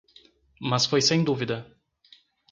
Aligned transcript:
Mas 0.69 0.87
foi 0.87 0.99
sem 1.09 1.23
dúvida. 1.23 1.57